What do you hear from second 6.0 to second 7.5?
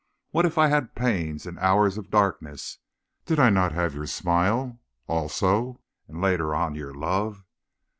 and, later on, your love?